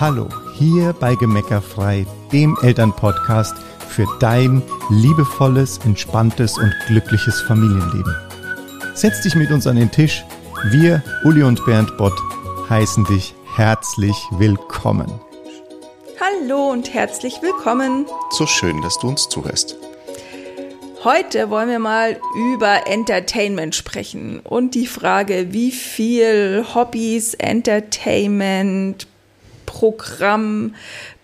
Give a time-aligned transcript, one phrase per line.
[0.00, 3.54] Hallo, hier bei Gemeckerfrei, dem Elternpodcast
[3.88, 8.12] für dein liebevolles, entspanntes und glückliches Familienleben.
[8.94, 10.24] Setz dich mit uns an den Tisch.
[10.64, 12.20] Wir, Uli und Bernd Bott,
[12.68, 15.06] heißen dich herzlich willkommen.
[16.20, 18.06] Hallo und herzlich willkommen.
[18.30, 19.76] So schön, dass du uns zuhörst.
[21.04, 29.06] Heute wollen wir mal über Entertainment sprechen und die Frage, wie viel Hobbys, Entertainment,
[29.74, 30.76] Programm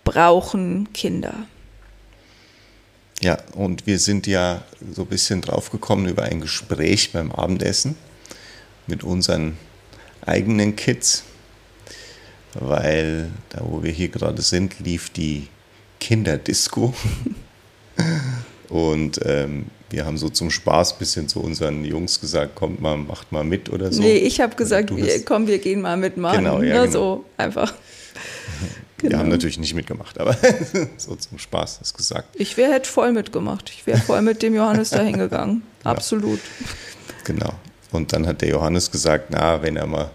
[0.03, 1.33] brauchen Kinder.
[3.21, 7.95] Ja, und wir sind ja so ein bisschen draufgekommen über ein Gespräch beim Abendessen
[8.87, 9.57] mit unseren
[10.25, 11.23] eigenen Kids,
[12.55, 15.47] weil da, wo wir hier gerade sind, lief die
[16.01, 16.93] Kinderdisco.
[18.67, 22.97] Und ähm, wir haben so zum Spaß ein bisschen zu unseren Jungs gesagt, kommt mal,
[22.97, 24.01] macht mal mit oder so.
[24.01, 26.43] Nee, ich habe gesagt, wir, komm, wir gehen mal mitmachen.
[26.43, 26.91] Genau, ja, genau.
[26.91, 27.73] so einfach.
[28.97, 29.11] Genau.
[29.11, 30.35] Wir haben natürlich nicht mitgemacht, aber
[30.97, 32.35] so zum Spaß das gesagt.
[32.35, 33.69] Ich wäre hätte voll mitgemacht.
[33.69, 35.63] Ich wäre voll mit dem Johannes da hingegangen.
[35.83, 36.39] Absolut.
[37.23, 37.53] Genau.
[37.91, 40.11] Und dann hat der Johannes gesagt, na, wenn er mal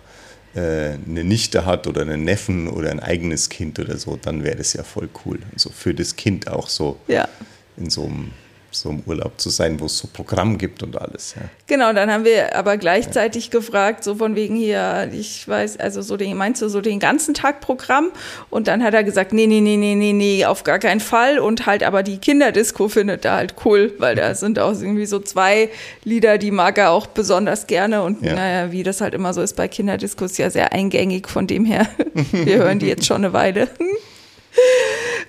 [0.54, 4.56] äh, eine Nichte hat oder einen Neffen oder ein eigenes Kind oder so, dann wäre
[4.56, 5.38] das ja voll cool.
[5.56, 7.28] So also für das Kind auch so ja.
[7.76, 8.30] in so einem
[8.80, 11.34] so im Urlaub zu sein, wo es so Programm gibt und alles.
[11.36, 11.42] Ja.
[11.66, 13.50] Genau, dann haben wir aber gleichzeitig ja.
[13.52, 17.34] gefragt, so von wegen hier, ich weiß, also so den, meinst du so den ganzen
[17.34, 18.10] Tag Programm?
[18.50, 21.38] Und dann hat er gesagt, nee, nee, nee, nee, nee, nee, auf gar keinen Fall.
[21.38, 25.18] Und halt aber die Kinderdisco findet er halt cool, weil da sind auch irgendwie so
[25.18, 25.70] zwei
[26.04, 28.02] Lieder, die mag er auch besonders gerne.
[28.02, 28.34] Und ja.
[28.34, 31.86] naja, wie das halt immer so ist bei Kinderdiscos, ja sehr eingängig, von dem her,
[32.32, 33.68] wir hören die jetzt schon eine Weile.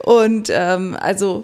[0.04, 1.44] Und ähm, also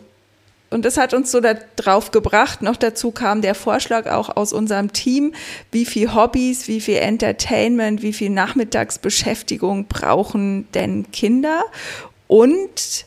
[0.73, 2.61] und das hat uns so darauf gebracht.
[2.61, 5.33] Noch dazu kam der Vorschlag auch aus unserem Team,
[5.71, 11.63] wie viel Hobbys, wie viel Entertainment, wie viel Nachmittagsbeschäftigung brauchen denn Kinder?
[12.27, 13.05] Und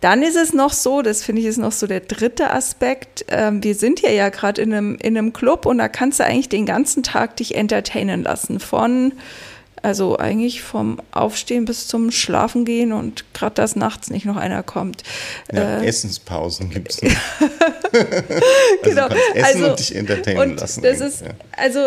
[0.00, 3.24] dann ist es noch so, das finde ich ist noch so der dritte Aspekt.
[3.28, 6.24] Ähm, wir sind hier ja gerade in einem, in einem Club und da kannst du
[6.24, 8.60] eigentlich den ganzen Tag dich entertainen lassen.
[8.60, 9.12] Von
[9.82, 14.62] also eigentlich vom Aufstehen bis zum Schlafen gehen und gerade dass nachts nicht noch einer
[14.62, 15.02] kommt.
[15.52, 17.00] Ja, äh, Essenspausen gibt es.
[17.00, 17.12] genau.
[18.82, 20.82] Also du kannst essen also, und dich entertainen und lassen.
[20.82, 21.28] Das ist, ja.
[21.56, 21.80] Also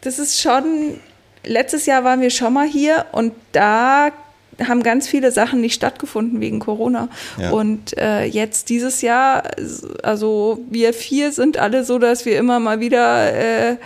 [0.00, 1.00] das ist schon,
[1.44, 4.12] letztes Jahr waren wir schon mal hier und da
[4.66, 7.08] haben ganz viele Sachen nicht stattgefunden wegen Corona.
[7.38, 7.50] Ja.
[7.50, 9.42] Und äh, jetzt dieses Jahr,
[10.02, 13.76] also wir vier sind alle so, dass wir immer mal wieder äh,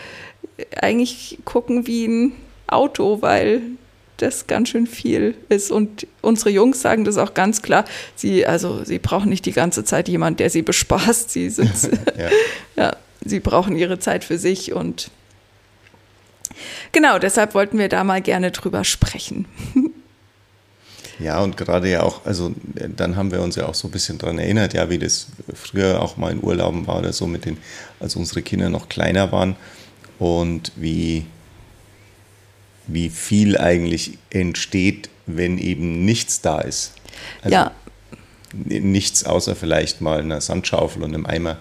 [0.80, 2.32] eigentlich gucken wie ein
[2.72, 3.62] Auto, weil
[4.18, 5.70] das ganz schön viel ist.
[5.70, 7.84] Und unsere Jungs sagen das auch ganz klar.
[8.16, 11.30] Sie, also, sie brauchen nicht die ganze Zeit jemanden, der sie bespaßt.
[11.30, 11.70] Sie sind,
[12.18, 12.30] ja.
[12.76, 15.10] ja, sie brauchen ihre Zeit für sich und
[16.92, 19.46] genau, deshalb wollten wir da mal gerne drüber sprechen.
[21.20, 22.54] Ja, und gerade ja auch, also
[22.96, 26.00] dann haben wir uns ja auch so ein bisschen daran erinnert, ja, wie das früher
[26.00, 27.58] auch mal in Urlauben war oder so mit den,
[28.00, 29.54] als unsere Kinder noch kleiner waren
[30.18, 31.26] und wie
[32.92, 36.94] wie viel eigentlich entsteht, wenn eben nichts da ist.
[37.42, 37.72] Also ja.
[38.52, 41.58] Nichts außer vielleicht mal einer Sandschaufel und einem Eimer.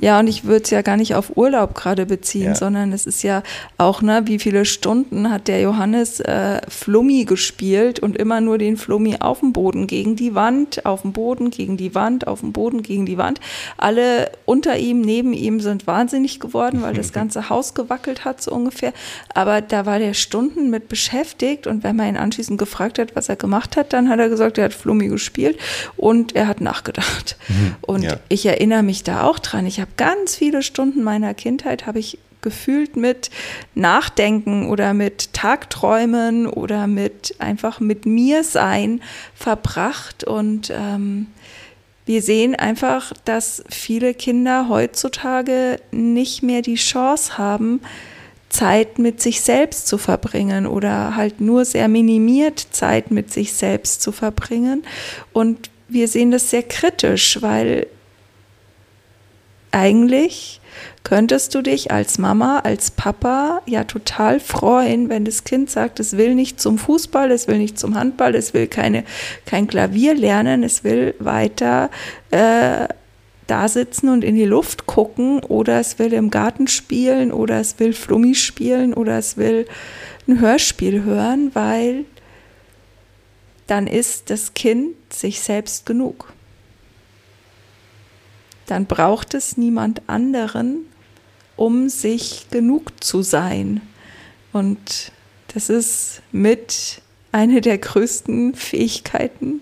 [0.00, 2.54] Ja, und ich würde es ja gar nicht auf Urlaub gerade beziehen, ja.
[2.54, 3.42] sondern es ist ja
[3.76, 8.78] auch, ne, wie viele Stunden hat der Johannes äh, Flummi gespielt und immer nur den
[8.78, 12.52] Flummi auf dem Boden, gegen die Wand, auf dem Boden, gegen die Wand, auf dem
[12.52, 13.40] Boden, gegen die Wand.
[13.76, 18.52] Alle unter ihm, neben ihm sind wahnsinnig geworden, weil das ganze Haus gewackelt hat, so
[18.52, 18.94] ungefähr.
[19.34, 23.28] Aber da war der Stunden mit beschäftigt und wenn man ihn anschließend gefragt hat, was
[23.28, 25.58] er gemacht hat, dann hat er gesagt, er hat Flummi gespielt
[25.98, 27.36] und er hat nachgedacht.
[27.48, 28.16] Mhm, und ja.
[28.30, 29.66] ich erinnere mich da auch dran.
[29.66, 33.30] Ich habe habe ganz viele Stunden meiner Kindheit habe ich gefühlt mit
[33.74, 39.02] Nachdenken oder mit Tagträumen oder mit einfach mit mir sein
[39.34, 41.26] verbracht und ähm,
[42.06, 47.80] wir sehen einfach, dass viele Kinder heutzutage nicht mehr die Chance haben,
[48.48, 54.02] Zeit mit sich selbst zu verbringen oder halt nur sehr minimiert Zeit mit sich selbst
[54.02, 54.82] zu verbringen.
[55.32, 57.86] Und wir sehen das sehr kritisch, weil
[59.72, 60.60] eigentlich
[61.04, 66.16] könntest du dich als Mama, als Papa ja total freuen, wenn das Kind sagt, es
[66.16, 69.04] will nicht zum Fußball, es will nicht zum Handball, es will keine,
[69.46, 71.90] kein Klavier lernen, es will weiter
[72.30, 72.86] äh,
[73.46, 77.78] da sitzen und in die Luft gucken oder es will im Garten spielen oder es
[77.80, 79.66] will Flummi spielen oder es will
[80.28, 82.04] ein Hörspiel hören, weil
[83.66, 86.32] dann ist das Kind sich selbst genug
[88.70, 90.86] dann braucht es niemand anderen,
[91.56, 93.80] um sich genug zu sein.
[94.52, 95.12] Und
[95.52, 97.02] das ist mit
[97.32, 99.60] eine der größten Fähigkeiten,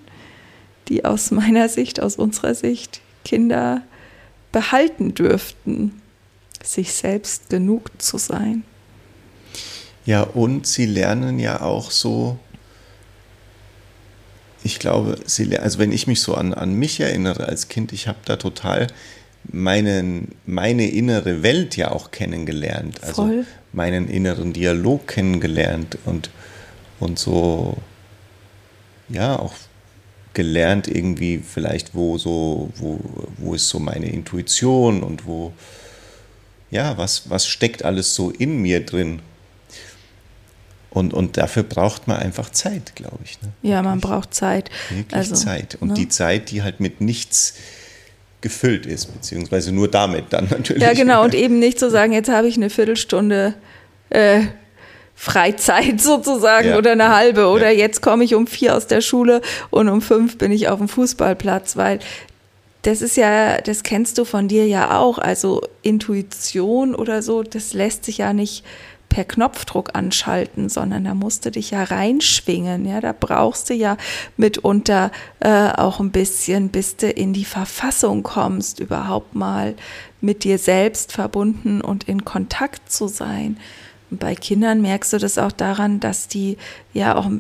[0.89, 3.83] die aus meiner Sicht, aus unserer Sicht Kinder
[4.53, 6.01] behalten dürften,
[6.63, 8.65] sich selbst genug zu sein.
[10.05, 12.39] Ja, und sie lernen ja auch so,
[14.65, 15.19] ich glaube,
[15.61, 18.89] also wenn ich mich so an, an mich erinnere als Kind, ich habe da total
[19.45, 23.03] meinen, meine innere Welt ja auch kennengelernt.
[23.03, 23.47] Also Voll.
[23.73, 26.31] meinen inneren Dialog kennengelernt und,
[27.01, 27.77] und so,
[29.09, 29.55] ja, auch
[30.35, 33.01] gelernt irgendwie vielleicht, wo so, wo,
[33.39, 35.53] wo ist so meine Intuition und wo,
[36.71, 39.21] ja, was, was steckt alles so in mir drin.
[40.91, 43.41] Und, und dafür braucht man einfach Zeit, glaube ich.
[43.43, 43.51] Ne?
[43.63, 44.71] Ja, man braucht Zeit.
[44.89, 45.77] Wirklich also, Zeit.
[45.81, 45.95] Und ne?
[45.95, 47.55] die Zeit, die halt mit nichts
[48.41, 50.83] gefüllt ist, beziehungsweise nur damit dann natürlich.
[50.83, 51.25] Ja, genau.
[51.25, 53.55] Und eben nicht zu sagen, jetzt habe ich eine Viertelstunde
[54.11, 54.43] äh,
[55.15, 56.79] Freizeit sozusagen ja.
[56.79, 57.79] oder eine halbe oder ja.
[57.79, 60.89] jetzt komme ich um vier aus der Schule und um fünf bin ich auf dem
[60.89, 61.99] Fußballplatz, weil
[62.83, 65.19] das ist ja, das kennst du von dir ja auch.
[65.19, 68.65] Also Intuition oder so, das lässt sich ja nicht
[69.09, 72.87] per Knopfdruck anschalten, sondern da musst du dich ja reinschwingen.
[72.87, 73.97] Ja, da brauchst du ja
[74.37, 75.11] mitunter
[75.41, 79.75] äh, auch ein bisschen, bis du in die Verfassung kommst, überhaupt mal
[80.21, 83.57] mit dir selbst verbunden und in Kontakt zu sein.
[84.11, 86.57] Und bei Kindern merkst du das auch daran, dass die
[86.93, 87.31] ja auch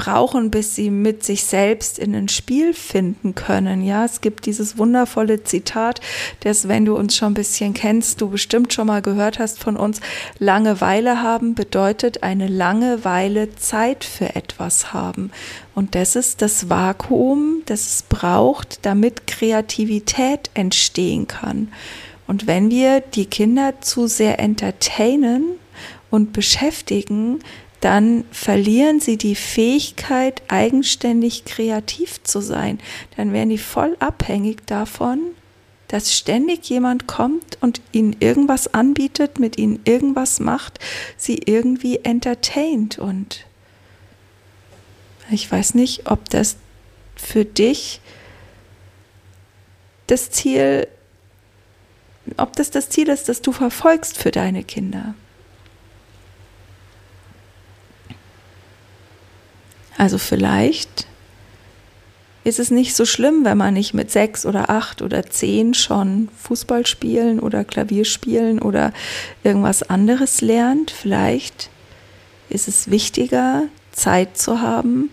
[0.00, 3.82] brauchen, bis sie mit sich selbst in ein Spiel finden können.
[3.82, 6.00] Ja, es gibt dieses wundervolle Zitat,
[6.40, 9.76] das, wenn du uns schon ein bisschen kennst, du bestimmt schon mal gehört hast von
[9.76, 10.00] uns,
[10.38, 15.32] Langeweile haben bedeutet eine lange Weile Zeit für etwas haben.
[15.74, 21.68] Und das ist das Vakuum, das es braucht, damit Kreativität entstehen kann.
[22.26, 25.44] Und wenn wir die Kinder zu sehr entertainen
[26.10, 27.40] und beschäftigen,
[27.80, 32.78] dann verlieren sie die Fähigkeit, eigenständig kreativ zu sein.
[33.16, 35.20] Dann werden die voll abhängig davon,
[35.88, 40.78] dass ständig jemand kommt und ihnen irgendwas anbietet, mit ihnen irgendwas macht,
[41.16, 42.98] sie irgendwie entertaint.
[42.98, 43.46] Und
[45.30, 46.56] ich weiß nicht, ob das
[47.16, 48.00] für dich
[50.06, 50.86] das Ziel,
[52.36, 55.14] ob das das Ziel ist, das du verfolgst für deine Kinder.
[60.00, 61.06] Also vielleicht
[62.42, 66.30] ist es nicht so schlimm, wenn man nicht mit sechs oder acht oder zehn schon
[66.38, 68.94] Fußball spielen oder Klavier spielen oder
[69.44, 70.90] irgendwas anderes lernt.
[70.90, 71.68] Vielleicht
[72.48, 75.10] ist es wichtiger, Zeit zu haben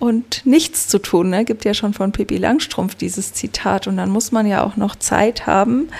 [0.00, 1.30] und nichts zu tun.
[1.30, 1.44] Ne?
[1.44, 4.96] Gibt ja schon von Pippi Langstrumpf dieses Zitat und dann muss man ja auch noch
[4.96, 5.90] Zeit haben.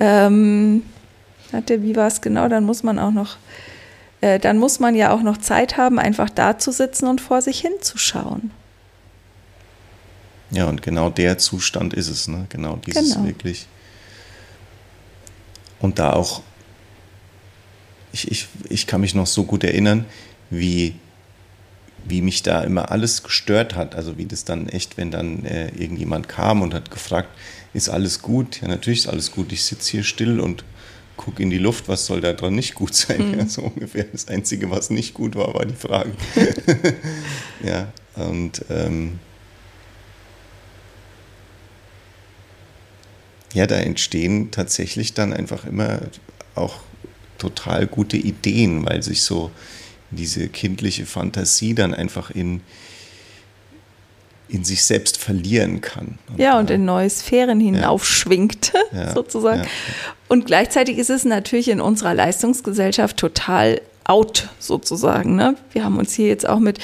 [0.00, 0.82] Ähm,
[1.52, 2.48] hatte, wie war es genau?
[2.48, 3.36] Dann muss man auch noch
[4.22, 7.42] äh, dann muss man ja auch noch Zeit haben, einfach da zu sitzen und vor
[7.42, 8.52] sich hinzuschauen.
[10.52, 12.46] Ja, und genau der Zustand ist es, ne?
[12.48, 13.26] Genau dieses genau.
[13.26, 13.66] wirklich.
[15.80, 16.42] Und da auch,
[18.12, 20.04] ich, ich, ich kann mich noch so gut erinnern,
[20.50, 20.94] wie,
[22.04, 23.96] wie mich da immer alles gestört hat.
[23.96, 27.30] Also wie das dann echt, wenn dann äh, irgendjemand kam und hat gefragt,
[27.74, 28.60] ist alles gut?
[28.60, 29.50] Ja, natürlich ist alles gut.
[29.50, 30.64] Ich sitze hier still und
[31.24, 33.32] guck in die Luft, was soll da dran nicht gut sein?
[33.32, 33.38] Mhm.
[33.38, 34.04] Ja, so ungefähr.
[34.04, 36.12] Das Einzige, was nicht gut war, war die Frage.
[37.64, 39.20] ja, und ähm,
[43.54, 46.00] ja, da entstehen tatsächlich dann einfach immer
[46.54, 46.80] auch
[47.38, 49.50] total gute Ideen, weil sich so
[50.10, 52.60] diese kindliche Fantasie dann einfach in,
[54.52, 56.18] in sich selbst verlieren kann.
[56.28, 59.62] Und ja, und in neue Sphären hinaufschwingt, ja, sozusagen.
[59.62, 59.68] Ja,
[60.28, 65.36] und gleichzeitig ist es natürlich in unserer Leistungsgesellschaft total out sozusagen.
[65.36, 65.56] Ne?
[65.72, 66.78] Wir haben uns hier jetzt auch mit,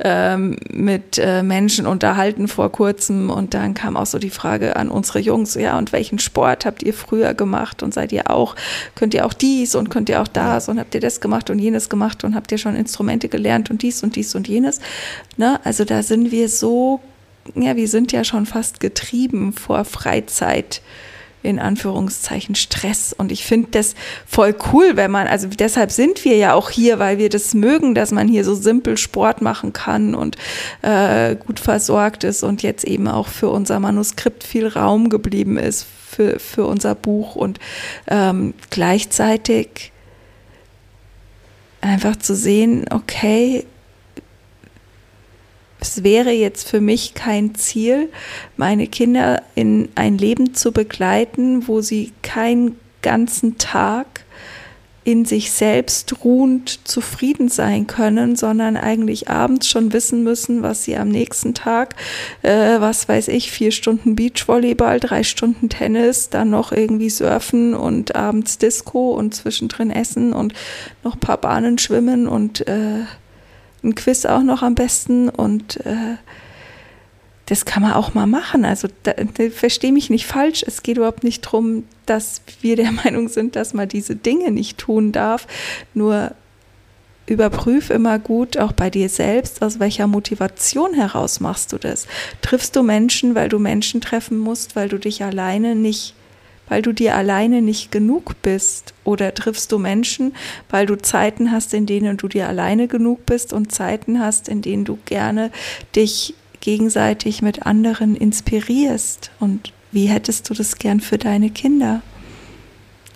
[0.00, 4.90] ähm, mit äh, Menschen unterhalten vor kurzem und dann kam auch so die Frage an
[4.90, 8.56] unsere Jungs, ja, und welchen Sport habt ihr früher gemacht und seid ihr auch,
[8.96, 11.58] könnt ihr auch dies und könnt ihr auch das und habt ihr das gemacht und
[11.58, 14.80] jenes gemacht und habt ihr schon Instrumente gelernt und dies und dies und jenes.
[15.36, 15.60] Ne?
[15.64, 17.00] Also da sind wir so
[17.54, 20.82] ja, wir sind ja schon fast getrieben vor Freizeit
[21.44, 23.12] in Anführungszeichen Stress.
[23.12, 23.94] Und ich finde das
[24.26, 27.94] voll cool, wenn man, also deshalb sind wir ja auch hier, weil wir das mögen,
[27.94, 30.36] dass man hier so simpel Sport machen kann und
[30.80, 35.86] äh, gut versorgt ist und jetzt eben auch für unser Manuskript viel Raum geblieben ist
[36.08, 37.60] für, für unser Buch und
[38.08, 39.92] ähm, gleichzeitig
[41.82, 43.66] einfach zu sehen, okay,
[45.84, 48.08] es wäre jetzt für mich kein Ziel,
[48.56, 54.24] meine Kinder in ein Leben zu begleiten, wo sie keinen ganzen Tag
[55.04, 60.96] in sich selbst ruhend zufrieden sein können, sondern eigentlich abends schon wissen müssen, was sie
[60.96, 61.96] am nächsten Tag,
[62.40, 68.16] äh, was weiß ich, vier Stunden Beachvolleyball, drei Stunden Tennis, dann noch irgendwie surfen und
[68.16, 70.54] abends Disco und zwischendrin essen und
[71.02, 73.04] noch ein paar Bahnen schwimmen und äh,
[73.84, 76.16] ein Quiz auch noch am besten und äh,
[77.46, 78.64] das kann man auch mal machen.
[78.64, 80.64] Also da, da verstehe mich nicht falsch.
[80.66, 84.78] Es geht überhaupt nicht darum, dass wir der Meinung sind, dass man diese Dinge nicht
[84.78, 85.46] tun darf.
[85.92, 86.32] Nur
[87.26, 92.06] überprüf immer gut, auch bei dir selbst, aus welcher Motivation heraus machst du das.
[92.42, 96.14] Triffst du Menschen, weil du Menschen treffen musst, weil du dich alleine nicht
[96.68, 98.94] weil du dir alleine nicht genug bist?
[99.04, 100.34] Oder triffst du Menschen,
[100.70, 104.62] weil du Zeiten hast, in denen du dir alleine genug bist und Zeiten hast, in
[104.62, 105.50] denen du gerne
[105.94, 109.30] dich gegenseitig mit anderen inspirierst.
[109.38, 112.02] Und wie hättest du das gern für deine Kinder?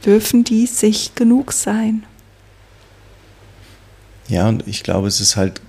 [0.05, 2.05] Dürfen die sich genug sein?
[4.29, 5.63] Ja, und ich glaube, es ist halt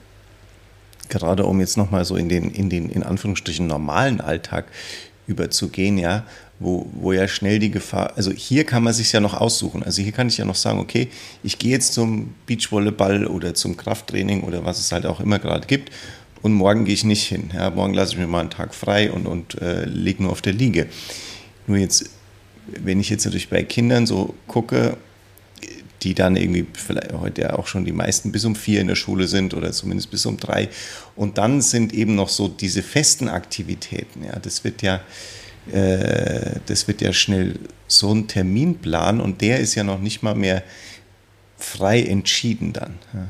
[1.07, 4.65] gerade um jetzt nochmal so in den, in den, in Anführungsstrichen, normalen Alltag
[5.25, 6.25] überzugehen, ja,
[6.59, 9.83] wo, wo ja schnell die Gefahr, also hier kann man sich ja noch aussuchen.
[9.83, 11.07] Also hier kann ich ja noch sagen, okay,
[11.43, 15.67] ich gehe jetzt zum Beachvolleyball oder zum Krafttraining oder was es halt auch immer gerade
[15.67, 15.91] gibt
[16.41, 17.51] und morgen gehe ich nicht hin.
[17.53, 20.41] Ja, morgen lasse ich mir mal einen Tag frei und, und äh, lege nur auf
[20.41, 20.87] der Liege.
[21.67, 22.09] Nur jetzt,
[22.67, 24.97] wenn ich jetzt natürlich bei Kindern so gucke,
[26.01, 28.95] die dann irgendwie vielleicht heute ja auch schon die meisten bis um vier in der
[28.95, 30.69] Schule sind oder zumindest bis um drei.
[31.15, 34.23] Und dann sind eben noch so diese festen Aktivitäten.
[34.23, 35.01] Ja, das wird ja,
[35.71, 40.35] äh, das wird ja schnell so ein Terminplan und der ist ja noch nicht mal
[40.35, 40.63] mehr
[41.57, 42.97] frei entschieden dann.
[43.13, 43.27] Ja.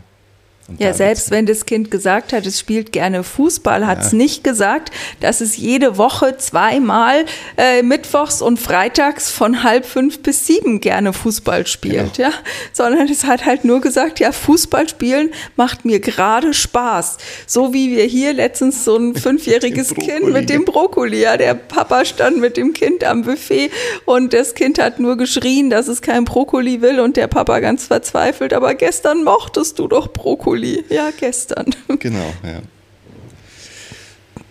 [0.69, 4.19] Und ja, selbst wenn das Kind gesagt hat, es spielt gerne Fußball, hat es ja.
[4.19, 7.25] nicht gesagt, dass es jede Woche zweimal
[7.57, 12.29] äh, mittwochs und freitags von halb fünf bis sieben gerne Fußball spielt, genau.
[12.29, 12.35] ja,
[12.71, 17.17] sondern es hat halt nur gesagt, ja, Fußball spielen macht mir gerade Spaß.
[17.47, 22.05] So wie wir hier letztens so ein fünfjähriges Kind mit dem Brokkoli, ja, der Papa
[22.05, 23.71] stand mit dem Kind am Buffet
[24.05, 27.87] und das Kind hat nur geschrien, dass es kein Brokkoli will und der Papa ganz
[27.87, 30.58] verzweifelt, aber gestern mochtest du doch Brokkoli.
[30.59, 31.73] Juli, ja, gestern.
[31.99, 32.61] Genau, ja.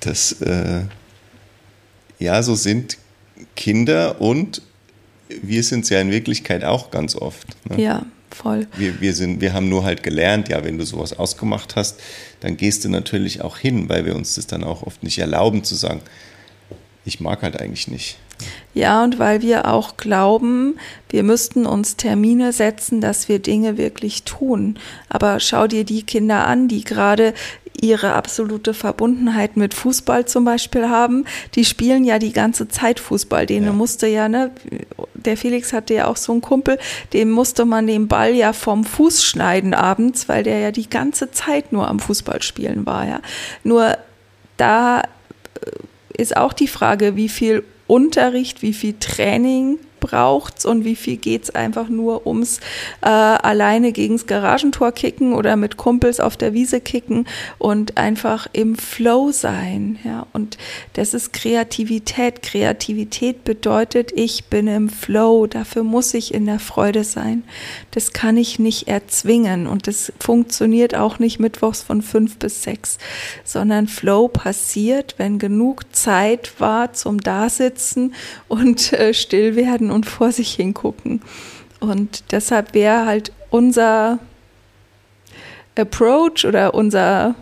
[0.00, 0.82] Das, äh,
[2.18, 2.98] ja, so sind
[3.56, 4.62] Kinder und
[5.28, 7.46] wir sind es ja in Wirklichkeit auch ganz oft.
[7.68, 7.82] Ne?
[7.82, 8.66] Ja, voll.
[8.76, 12.00] Wir, wir, sind, wir haben nur halt gelernt, ja, wenn du sowas ausgemacht hast,
[12.40, 15.64] dann gehst du natürlich auch hin, weil wir uns das dann auch oft nicht erlauben
[15.64, 16.00] zu sagen,
[17.04, 18.18] ich mag halt eigentlich nicht.
[18.74, 20.78] Ja, und weil wir auch glauben,
[21.08, 24.78] wir müssten uns Termine setzen, dass wir Dinge wirklich tun.
[25.08, 27.34] Aber schau dir die Kinder an, die gerade
[27.80, 31.24] ihre absolute Verbundenheit mit Fußball zum Beispiel haben.
[31.54, 33.46] Die spielen ja die ganze Zeit Fußball.
[33.46, 33.72] Denen ja.
[33.72, 34.50] musste ja, ne,
[35.14, 36.78] der Felix hatte ja auch so einen Kumpel,
[37.12, 41.30] dem musste man den Ball ja vom Fuß schneiden abends, weil der ja die ganze
[41.30, 43.20] Zeit nur am Fußballspielen war, ja.
[43.62, 43.96] Nur
[44.56, 45.02] da
[46.16, 49.78] ist auch die Frage, wie viel Unterricht, wie viel Training
[50.08, 52.60] braucht es und wie viel geht es einfach nur ums
[53.02, 57.26] äh, alleine gegens Garagentor kicken oder mit Kumpels auf der Wiese kicken
[57.58, 59.98] und einfach im Flow sein.
[60.04, 60.26] Ja?
[60.32, 60.56] Und
[60.94, 62.42] das ist Kreativität.
[62.42, 67.44] Kreativität bedeutet, ich bin im Flow, dafür muss ich in der Freude sein.
[67.90, 72.98] Das kann ich nicht erzwingen und das funktioniert auch nicht mittwochs von fünf bis sechs,
[73.44, 78.14] sondern Flow passiert, wenn genug Zeit war zum Dasitzen
[78.48, 81.22] und äh, still werden und vor sich hingucken.
[81.80, 84.18] Und deshalb wäre halt unser
[85.76, 87.34] Approach oder unser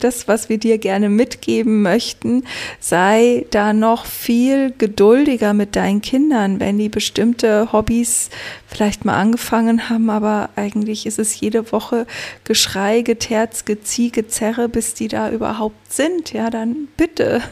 [0.00, 2.44] das, was wir dir gerne mitgeben möchten,
[2.80, 8.30] sei da noch viel geduldiger mit deinen Kindern, wenn die bestimmte Hobbys
[8.66, 12.06] vielleicht mal angefangen haben, aber eigentlich ist es jede Woche
[12.44, 16.32] Geschrei, Geterz, Gezieh, Gezerre, bis die da überhaupt sind.
[16.32, 17.42] Ja, dann bitte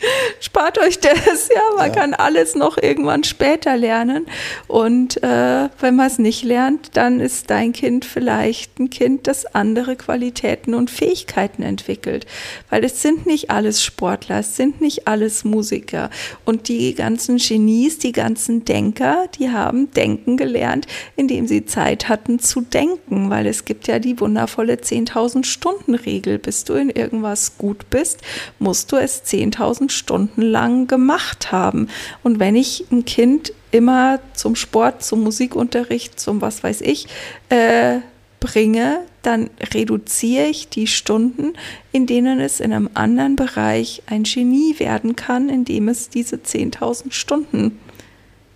[0.40, 1.94] Spart euch das, ja, man ja.
[1.94, 4.26] kann alles noch irgendwann später lernen.
[4.66, 9.46] Und äh, wenn man es nicht lernt, dann ist dein Kind vielleicht ein Kind, das
[9.46, 12.26] andere Qualitäten und Fähigkeiten entwickelt.
[12.70, 16.10] Weil es sind nicht alles Sportler, es sind nicht alles Musiker.
[16.44, 20.86] Und die ganzen Genies, die ganzen Denker, die haben denken gelernt,
[21.16, 23.30] indem sie Zeit hatten zu denken.
[23.30, 26.38] Weil es gibt ja die wundervolle 10.000 Stunden Regel.
[26.38, 28.20] Bis du in irgendwas gut bist,
[28.58, 31.88] musst du es 10.000 Stunden lang gemacht haben.
[32.22, 37.06] Und wenn ich ein Kind immer zum Sport, zum Musikunterricht, zum was weiß ich,
[37.48, 37.98] äh,
[38.40, 41.54] bringe, dann reduziere ich die Stunden,
[41.92, 47.12] in denen es in einem anderen Bereich ein Genie werden kann, indem es diese 10.000
[47.12, 47.78] Stunden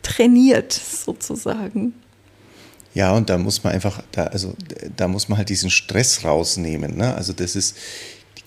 [0.02, 1.94] trainiert, sozusagen.
[2.94, 4.54] Ja, und da muss man einfach, da, also
[4.96, 6.96] da muss man halt diesen Stress rausnehmen.
[6.96, 7.14] Ne?
[7.14, 7.76] Also das ist,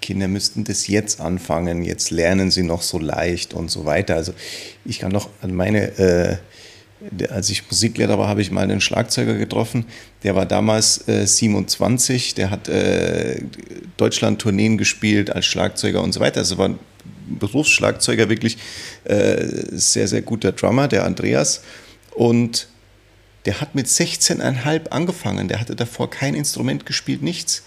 [0.06, 4.16] Kinder müssten das jetzt anfangen, jetzt lernen sie noch so leicht und so weiter.
[4.16, 4.34] Also
[4.86, 6.38] ich kann noch an meine, äh,
[7.30, 9.86] als ich Musiklehrer war, habe ich mal einen Schlagzeuger getroffen,
[10.22, 13.42] der war damals äh, 27, der hat äh,
[13.98, 16.42] Deutschland-Tourneen gespielt als Schlagzeuger und so weiter.
[16.42, 16.80] Also war ein
[17.28, 18.60] Berufsschlagzeuger, wirklich
[19.06, 21.64] äh, sehr, sehr guter Drummer, der Andreas.
[22.12, 22.68] Und
[23.48, 25.48] der hat mit 16,5 angefangen.
[25.48, 27.64] Der hatte davor kein Instrument gespielt, nichts.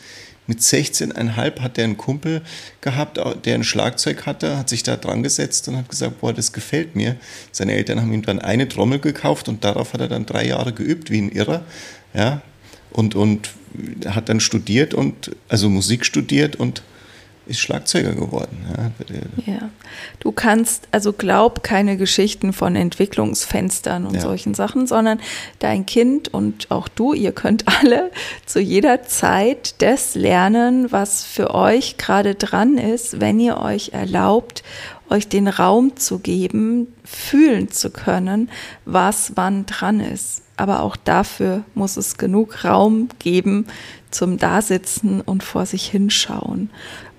[0.48, 2.40] Mit 16,5 hat er einen Kumpel
[2.80, 6.54] gehabt, der ein Schlagzeug hatte, hat sich da dran gesetzt und hat gesagt, boah, das
[6.54, 7.16] gefällt mir.
[7.52, 10.72] Seine Eltern haben ihm dann eine Trommel gekauft und darauf hat er dann drei Jahre
[10.72, 11.62] geübt, wie ein Irrer.
[12.14, 12.40] Ja,
[12.90, 13.50] und, und
[14.06, 16.82] hat dann studiert und, also Musik studiert und
[17.48, 18.64] ist Schlagzeuger geworden.
[19.46, 19.52] Ja.
[19.52, 19.70] ja.
[20.20, 24.20] Du kannst, also glaub keine Geschichten von Entwicklungsfenstern und ja.
[24.20, 25.18] solchen Sachen, sondern
[25.58, 28.10] dein Kind und auch du, ihr könnt alle
[28.46, 34.62] zu jeder Zeit das lernen, was für euch gerade dran ist, wenn ihr euch erlaubt,
[35.10, 38.50] euch den Raum zu geben, fühlen zu können,
[38.84, 40.42] was wann dran ist.
[40.56, 43.66] Aber auch dafür muss es genug Raum geben
[44.10, 46.70] zum Dasitzen und vor sich hinschauen.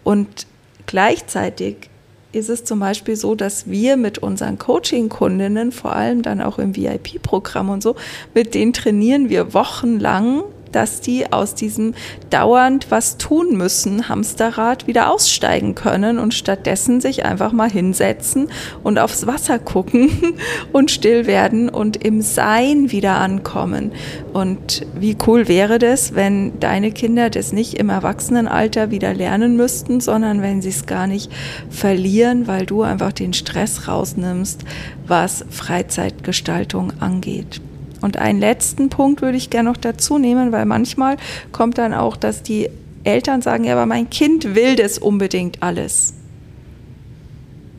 [0.10, 0.48] Und
[0.88, 1.88] gleichzeitig
[2.32, 6.76] ist es zum Beispiel so, dass wir mit unseren Coaching-Kundinnen, vor allem dann auch im
[6.76, 7.96] VIP-Programm und so,
[8.34, 11.94] mit denen trainieren wir wochenlang dass die aus diesem
[12.30, 18.50] dauernd was tun müssen Hamsterrad wieder aussteigen können und stattdessen sich einfach mal hinsetzen
[18.84, 20.36] und aufs Wasser gucken
[20.72, 23.92] und still werden und im Sein wieder ankommen.
[24.34, 30.02] Und wie cool wäre das, wenn deine Kinder das nicht im Erwachsenenalter wieder lernen müssten,
[30.02, 31.32] sondern wenn sie es gar nicht
[31.70, 34.64] verlieren, weil du einfach den Stress rausnimmst,
[35.08, 37.62] was Freizeitgestaltung angeht.
[38.02, 41.18] Und einen letzten Punkt würde ich gerne noch dazu nehmen, weil manchmal
[41.52, 42.70] kommt dann auch, dass die
[43.04, 46.14] Eltern sagen, ja, aber mein Kind will das unbedingt alles.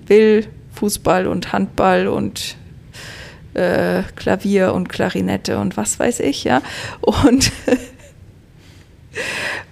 [0.07, 2.57] Will Fußball und Handball und
[3.55, 6.63] äh, Klavier und Klarinette und was weiß ich, ja.
[7.01, 7.53] Und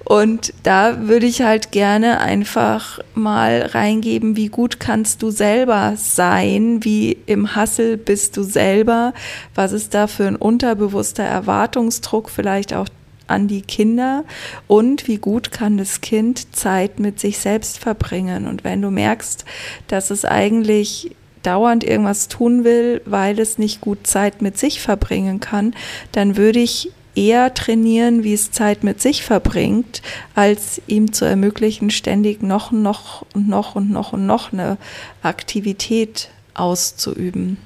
[0.08, 6.82] Und da würde ich halt gerne einfach mal reingeben, wie gut kannst du selber sein,
[6.82, 9.12] wie im Hassel bist du selber,
[9.54, 12.88] was ist da für ein unterbewusster Erwartungsdruck vielleicht auch
[13.26, 14.24] an die Kinder?
[14.66, 18.46] Und wie gut kann das Kind Zeit mit sich selbst verbringen.
[18.46, 19.44] Und wenn du merkst,
[19.88, 25.38] dass es eigentlich dauernd irgendwas tun will, weil es nicht gut Zeit mit sich verbringen
[25.38, 25.74] kann,
[26.12, 30.02] dann würde ich eher trainieren, wie es Zeit mit sich verbringt,
[30.36, 34.78] als ihm zu ermöglichen, ständig noch, noch und noch und noch und noch eine
[35.22, 37.56] Aktivität auszuüben.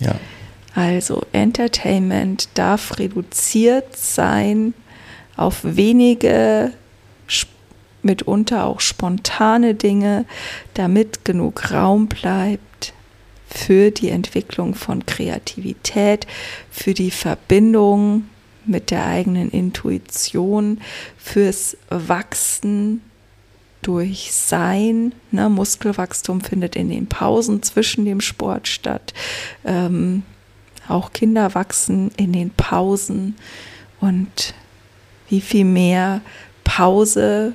[0.00, 0.14] Ja.
[0.74, 4.72] Also Entertainment darf reduziert sein
[5.36, 6.72] auf wenige,
[8.02, 10.24] mitunter auch spontane Dinge,
[10.72, 12.94] damit genug Raum bleibt
[13.54, 16.26] für die Entwicklung von Kreativität,
[16.70, 18.24] für die Verbindung
[18.66, 20.80] mit der eigenen Intuition,
[21.16, 23.00] fürs Wachsen
[23.82, 25.14] durch Sein.
[25.30, 29.14] Ne, Muskelwachstum findet in den Pausen zwischen dem Sport statt.
[29.64, 30.24] Ähm,
[30.88, 33.36] auch Kinder wachsen in den Pausen.
[34.00, 34.54] Und
[35.28, 36.22] wie viel mehr
[36.64, 37.54] Pause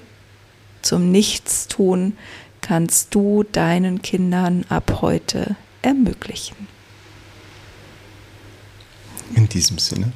[0.81, 2.13] zum Nichtstun
[2.61, 6.67] kannst du deinen Kindern ab heute ermöglichen.
[9.35, 10.11] In diesem Sinne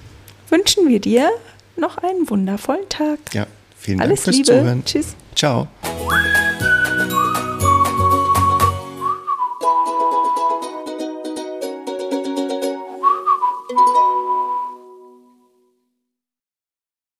[0.49, 1.30] wünschen wir dir
[1.76, 3.19] noch einen wundervollen Tag.
[3.34, 3.47] Ja,
[3.78, 4.60] vielen Alles Dank fürs Liebe.
[4.60, 4.86] Zuhören.
[4.86, 5.15] Tschüss.
[5.36, 5.67] Ciao.